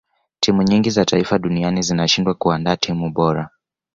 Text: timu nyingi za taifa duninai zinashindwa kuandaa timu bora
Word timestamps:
timu 0.39 0.63
nyingi 0.63 0.89
za 0.89 1.05
taifa 1.05 1.39
duninai 1.39 1.81
zinashindwa 1.81 2.33
kuandaa 2.33 2.75
timu 2.77 3.09
bora 3.13 3.49